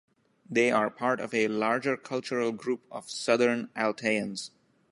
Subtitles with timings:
[0.49, 4.49] They are part of a larger cultural group of Southern Altaians.